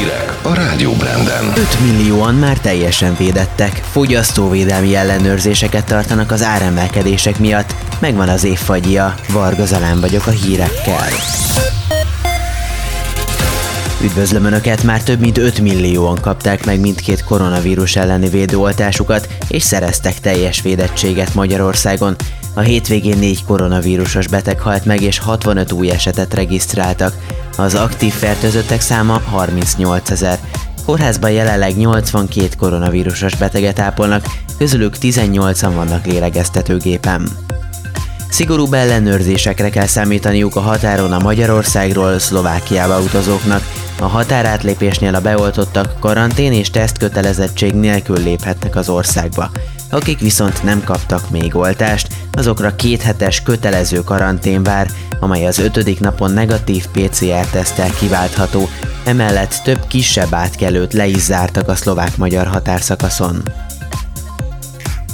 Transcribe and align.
Hírek 0.00 0.38
a 0.42 0.54
Rádió 0.54 0.92
Branden. 0.92 1.44
5 1.56 1.80
millióan 1.80 2.34
már 2.34 2.58
teljesen 2.58 3.14
védettek. 3.16 3.82
Fogyasztóvédelmi 3.90 4.94
ellenőrzéseket 4.94 5.84
tartanak 5.84 6.30
az 6.30 6.42
áremelkedések 6.42 7.38
miatt. 7.38 7.74
Megvan 7.98 8.28
az 8.28 8.44
évfagyja. 8.44 9.14
Varga 9.32 9.64
Zalán 9.64 10.00
vagyok 10.00 10.26
a 10.26 10.30
hírekkel. 10.30 11.08
Üdvözlöm 14.02 14.44
Önöket, 14.44 14.82
már 14.82 15.02
több 15.02 15.20
mint 15.20 15.38
5 15.38 15.60
millióan 15.60 16.18
kapták 16.20 16.64
meg 16.64 16.80
mindkét 16.80 17.24
koronavírus 17.24 17.96
elleni 17.96 18.28
védőoltásukat, 18.28 19.28
és 19.48 19.62
szereztek 19.62 20.20
teljes 20.20 20.62
védettséget 20.62 21.34
Magyarországon. 21.34 22.16
A 22.54 22.60
hétvégén 22.60 23.18
négy 23.18 23.44
koronavírusos 23.44 24.28
beteg 24.28 24.60
halt 24.60 24.84
meg, 24.84 25.02
és 25.02 25.18
65 25.18 25.72
új 25.72 25.90
esetet 25.90 26.34
regisztráltak. 26.34 27.14
Az 27.60 27.74
aktív 27.74 28.12
fertőzöttek 28.12 28.80
száma 28.80 29.20
38 29.30 30.10
ezer. 30.10 30.38
Kórházban 30.84 31.30
jelenleg 31.30 31.76
82 31.76 32.48
koronavírusos 32.58 33.36
beteget 33.36 33.78
ápolnak, 33.78 34.24
közülük 34.58 34.94
18-an 35.00 35.70
vannak 35.74 36.06
lélegeztetőgépen. 36.06 37.28
Szigorúbb 38.30 38.72
ellenőrzésekre 38.72 39.70
kell 39.70 39.86
számítaniuk 39.86 40.56
a 40.56 40.60
határon 40.60 41.12
a 41.12 41.18
Magyarországról 41.18 42.18
Szlovákiába 42.18 43.00
utazóknak. 43.00 43.62
A 44.00 44.06
határátlépésnél 44.06 45.14
a 45.14 45.20
beoltottak 45.20 46.00
karantén 46.00 46.52
és 46.52 46.70
tesztkötelezettség 46.70 47.74
nélkül 47.74 48.22
léphetnek 48.22 48.76
az 48.76 48.88
országba. 48.88 49.50
Akik 49.90 50.20
viszont 50.20 50.62
nem 50.62 50.84
kaptak 50.84 51.30
még 51.30 51.56
oltást, 51.56 52.08
azokra 52.32 52.76
kéthetes 52.76 53.42
kötelező 53.42 54.00
karantén 54.00 54.62
vár, 54.62 54.90
amely 55.20 55.46
az 55.46 55.58
ötödik 55.58 56.00
napon 56.00 56.30
negatív 56.30 56.86
PCR-tesztel 56.86 57.90
kiváltható, 57.90 58.68
emellett 59.04 59.60
több 59.64 59.86
kisebb 59.86 60.34
átkelőt 60.34 60.92
le 60.92 61.06
is 61.06 61.20
zártak 61.20 61.68
a 61.68 61.74
szlovák-magyar 61.74 62.46
határszakaszon. 62.46 63.42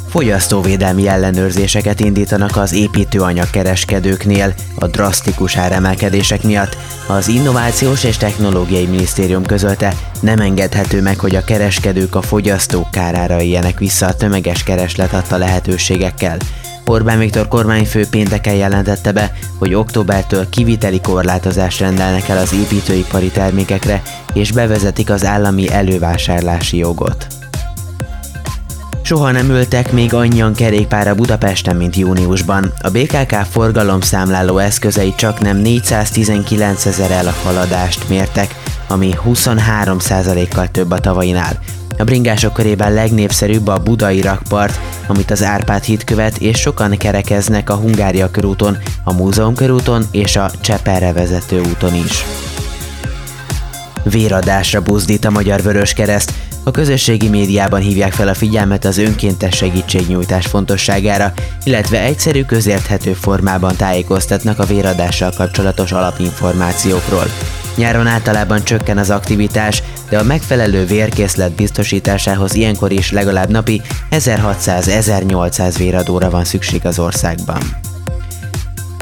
Fogyasztóvédelmi 0.08 1.08
ellenőrzéseket 1.08 2.00
indítanak 2.00 2.56
az 2.56 2.72
építőanyagkereskedőknél 2.72 4.54
a 4.74 4.86
drasztikus 4.86 5.56
áremelkedések 5.56 6.42
miatt. 6.42 6.76
Az 7.06 7.28
Innovációs 7.28 8.04
és 8.04 8.16
Technológiai 8.16 8.86
Minisztérium 8.86 9.46
közölte, 9.46 9.94
nem 10.20 10.40
engedhető 10.40 11.02
meg, 11.02 11.18
hogy 11.18 11.34
a 11.34 11.44
kereskedők 11.44 12.14
a 12.14 12.22
fogyasztók 12.22 12.90
kárára 12.90 13.40
éljenek 13.40 13.78
vissza 13.78 14.06
a 14.06 14.14
tömeges 14.14 14.62
kereslet 14.62 15.12
adta 15.12 15.36
lehetőségekkel. 15.36 16.36
Orbán 16.84 17.18
Viktor 17.18 17.48
kormányfő 17.48 18.06
pénteken 18.10 18.54
jelentette 18.54 19.12
be, 19.12 19.32
hogy 19.58 19.74
októbertől 19.74 20.48
kiviteli 20.48 21.00
korlátozást 21.00 21.80
rendelnek 21.80 22.28
el 22.28 22.38
az 22.38 22.52
építőipari 22.52 23.28
termékekre, 23.28 24.02
és 24.34 24.52
bevezetik 24.52 25.10
az 25.10 25.24
állami 25.24 25.72
elővásárlási 25.72 26.76
jogot. 26.76 27.35
Soha 29.06 29.30
nem 29.30 29.50
ültek 29.50 29.92
még 29.92 30.14
annyian 30.14 30.54
kerékpára 30.54 31.14
Budapesten, 31.14 31.76
mint 31.76 31.96
júniusban. 31.96 32.72
A 32.80 32.90
BKK 32.90 33.34
forgalomszámláló 33.50 34.58
eszközei 34.58 35.14
csak 35.14 35.40
nem 35.40 35.56
419 35.56 36.86
ezer 36.86 37.10
elhaladást 37.10 38.08
mértek, 38.08 38.54
ami 38.88 39.14
23%-kal 39.24 40.68
több 40.68 40.90
a 40.90 40.98
tavainál. 40.98 41.58
A 41.98 42.04
bringások 42.04 42.52
körében 42.52 42.92
legnépszerűbb 42.92 43.66
a 43.66 43.78
budai 43.78 44.20
rakpart, 44.20 44.80
amit 45.06 45.30
az 45.30 45.42
Árpád 45.42 45.82
híd 45.82 46.04
követ, 46.04 46.38
és 46.38 46.58
sokan 46.58 46.96
kerekeznek 46.96 47.70
a 47.70 47.74
Hungária 47.74 48.30
körúton, 48.30 48.76
a 49.04 49.12
Múzeum 49.12 49.54
körúton 49.54 50.04
és 50.10 50.36
a 50.36 50.50
Cseperre 50.60 51.12
vezető 51.12 51.60
úton 51.60 51.94
is. 51.94 52.24
Véradásra 54.02 54.82
buzdít 54.82 55.24
a 55.24 55.30
Magyar 55.30 55.62
Vörös 55.62 55.92
Kereszt, 55.92 56.32
a 56.66 56.70
közösségi 56.70 57.28
médiában 57.28 57.80
hívják 57.80 58.12
fel 58.12 58.28
a 58.28 58.34
figyelmet 58.34 58.84
az 58.84 58.98
önkéntes 58.98 59.56
segítségnyújtás 59.56 60.46
fontosságára, 60.46 61.32
illetve 61.64 62.00
egyszerű, 62.00 62.42
közérthető 62.42 63.12
formában 63.12 63.76
tájékoztatnak 63.76 64.58
a 64.58 64.64
véradással 64.64 65.32
kapcsolatos 65.36 65.92
alapinformációkról. 65.92 67.26
Nyáron 67.76 68.06
általában 68.06 68.64
csökken 68.64 68.98
az 68.98 69.10
aktivitás, 69.10 69.82
de 70.08 70.18
a 70.18 70.22
megfelelő 70.22 70.84
vérkészlet 70.86 71.52
biztosításához 71.52 72.54
ilyenkor 72.54 72.92
is 72.92 73.12
legalább 73.12 73.50
napi 73.50 73.82
1600-1800 74.10 75.74
véradóra 75.78 76.30
van 76.30 76.44
szükség 76.44 76.86
az 76.86 76.98
országban. 76.98 77.85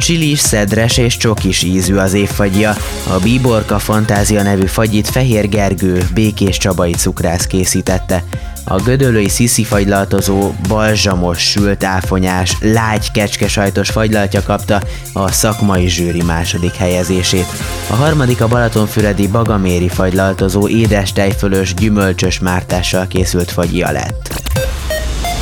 Csilis, 0.05 0.39
szedres 0.39 0.97
és 0.97 1.17
csokis 1.17 1.63
ízű 1.63 1.95
az 1.97 2.13
évfagyja. 2.13 2.77
A 3.09 3.19
Bíborka 3.23 3.79
Fantázia 3.79 4.43
nevű 4.43 4.67
fagyit 4.67 5.09
Fehér 5.09 5.49
Gergő, 5.49 6.07
Békés 6.15 6.57
Csabai 6.57 6.93
cukrász 6.93 7.47
készítette. 7.47 8.25
A 8.65 8.77
gödöllői 8.77 9.29
sziszi 9.29 9.65
fagylaltozó, 9.65 10.53
balzsamos, 10.69 11.51
sült 11.51 11.85
áfonyás, 11.85 12.57
lágy 12.61 13.11
kecskesajtos 13.11 13.91
fagylaltja 13.91 14.43
kapta 14.43 14.83
a 15.13 15.31
szakmai 15.31 15.89
zsűri 15.89 16.23
második 16.23 16.75
helyezését. 16.75 17.47
A 17.91 17.95
harmadik 17.95 18.41
a 18.41 18.49
Balatonfüredi 18.49 19.29
bagaméri 19.29 19.89
fagylaltozó 19.89 20.69
édes 20.69 21.13
tejfölös, 21.13 21.75
gyümölcsös 21.75 22.39
mártással 22.39 23.07
készült 23.07 23.51
fagyja 23.51 23.91
lett. 23.91 24.43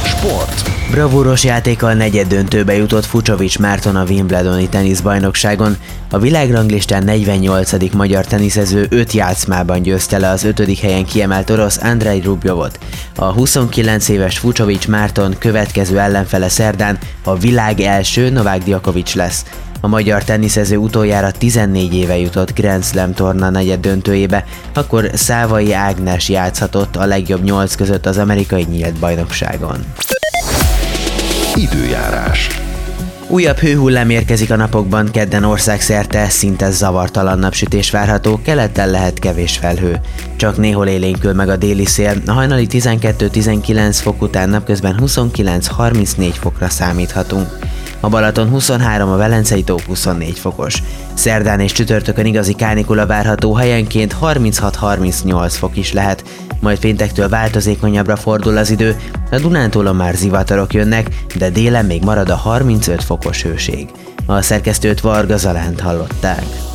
Sport. 0.05 0.62
Bravúros 0.93 1.45
játékkal 1.45 1.95
negyed 1.95 2.27
döntőbe 2.27 2.77
jutott 2.77 3.05
Fucsovics 3.05 3.59
Márton 3.59 3.97
a 3.97 4.05
Wimbledoni 4.05 4.69
teniszbajnokságon. 4.69 5.77
A 6.11 6.19
világranglistán 6.19 7.05
48. 7.05 7.93
magyar 7.93 8.27
teniszező 8.27 8.87
5 8.91 9.13
játszmában 9.13 9.83
győzte 9.83 10.19
le 10.19 10.29
az 10.29 10.45
5. 10.45 10.79
helyen 10.79 11.05
kiemelt 11.05 11.51
orosz 11.51 11.79
Andrei 11.83 12.21
Rubjovot. 12.21 12.79
A 13.17 13.25
29 13.25 14.09
éves 14.09 14.39
Fucsovics 14.39 14.89
Márton 14.89 15.35
következő 15.39 15.99
ellenfele 15.99 16.49
szerdán 16.49 16.99
a 17.25 17.37
világ 17.37 17.81
első 17.81 18.31
Novák 18.31 18.63
Djokovic 18.63 19.15
lesz. 19.15 19.45
A 19.81 19.89
magyar 19.89 20.25
teniszező 20.25 20.77
utoljára 20.77 21.31
14 21.31 21.95
éve 21.95 22.19
jutott 22.19 22.55
Grand 22.55 22.85
Slam 22.85 23.15
torna 23.15 23.51
negyed 23.51 23.81
döntőjébe, 23.81 24.45
akkor 24.75 25.11
Szávai 25.15 25.73
Ágnes 25.73 26.29
játszhatott 26.29 26.97
a 26.97 27.07
legjobb 27.07 27.43
8 27.43 27.75
között 27.75 28.07
az 28.07 28.19
amerikai 28.19 28.67
nyílt 28.71 28.95
bajnokságon. 28.95 29.85
Időjárás. 31.57 32.49
Újabb 33.29 33.57
hőhullám 33.57 34.11
érkezik 34.11 34.51
a 34.51 34.57
napokban, 34.57 35.11
kedden 35.11 35.45
országszerte 35.45 36.29
szinte 36.29 36.71
zavartalan 36.71 37.39
napsütés 37.39 37.91
várható, 37.91 38.41
keleten 38.43 38.91
lehet 38.91 39.19
kevés 39.19 39.57
felhő. 39.57 40.01
Csak 40.37 40.57
néhol 40.57 40.87
élénkül 40.87 41.33
meg 41.33 41.49
a 41.49 41.57
déli 41.57 41.85
szél, 41.85 42.23
a 42.27 42.33
hajnali 42.33 42.67
12-19 42.71 43.99
fok 44.03 44.23
után 44.23 44.49
napközben 44.49 44.99
29-34 45.03 46.35
fokra 46.41 46.69
számíthatunk. 46.69 47.59
A 48.01 48.09
Balaton 48.09 48.49
23, 48.49 49.11
a 49.11 49.17
Velencei 49.17 49.63
tó 49.63 49.79
24 49.87 50.39
fokos. 50.39 50.83
Szerdán 51.15 51.61
és 51.61 51.73
csütörtökön 51.73 52.27
igazi 52.27 52.53
kánikula 52.53 53.07
várható, 53.07 53.55
helyenként 53.55 54.17
36-38 54.23 55.55
fok 55.59 55.77
is 55.77 55.93
lehet, 55.93 56.25
majd 56.63 56.79
péntektől 56.79 57.29
változékonyabbra 57.29 58.17
fordul 58.17 58.57
az 58.57 58.71
idő, 58.71 58.97
a 59.31 59.39
Dunántúlon 59.39 59.97
már 59.97 60.15
zivatarok 60.15 60.75
jönnek, 60.75 61.09
de 61.39 61.51
délen 61.51 61.85
még 61.85 62.03
marad 62.03 62.29
a 62.29 62.37
35 62.37 63.05
fokos 63.05 63.43
hőség. 63.43 63.89
A 64.27 64.43
szerkesztőt 64.43 65.01
Varga 65.01 65.37
Zalánt 65.37 65.81
hallották. 65.81 66.72